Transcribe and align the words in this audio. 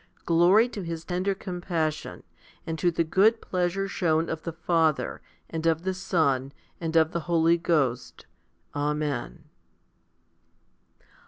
Glory 0.25 0.67
to 0.67 0.81
His 0.81 1.05
tender 1.05 1.35
compassion 1.35 2.23
and 2.65 2.79
to 2.79 2.89
the 2.89 3.03
good 3.03 3.39
pleasure 3.39 3.87
shewn 3.87 4.29
of 4.31 4.41
the 4.41 4.51
Father, 4.51 5.21
and 5.47 5.67
of 5.67 5.83
the 5.83 5.93
Son, 5.93 6.53
and 6.79 6.95
of 6.95 7.11
the 7.11 7.19
Holy 7.29 7.59
Ghost. 7.59 8.25
Amen. 8.75 9.43